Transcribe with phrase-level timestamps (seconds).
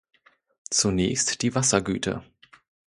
[0.71, 2.23] Zunächst die Wassergüte.